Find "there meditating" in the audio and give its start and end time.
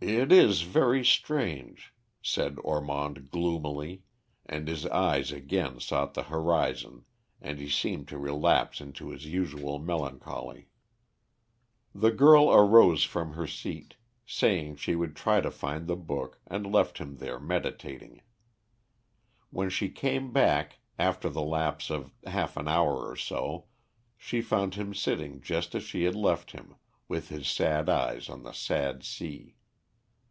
17.16-18.22